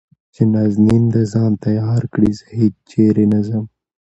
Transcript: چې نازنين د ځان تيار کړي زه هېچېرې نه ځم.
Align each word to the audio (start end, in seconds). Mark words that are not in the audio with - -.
چې 0.33 0.43
نازنين 0.53 1.03
د 1.15 1.17
ځان 1.31 1.51
تيار 1.65 2.01
کړي 2.13 2.31
زه 2.39 2.45
هېچېرې 2.57 3.25
نه 3.33 3.39
ځم. 3.47 3.65